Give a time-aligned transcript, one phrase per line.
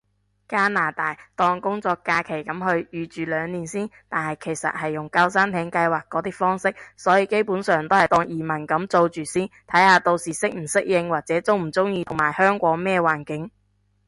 [0.47, 13.51] 加拿大，當工作假期噉去，預住兩年先，但係其實係用救生艇計劃嗰啲方式，所以基本上都係當移民噉做住先，睇下到時適唔適應，或者中唔中意，同埋香港咩環境